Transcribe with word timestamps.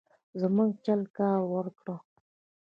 زموږ 0.41 0.71
چل 0.85 1.01
کار 1.17 1.39
ورکړ. 1.53 1.87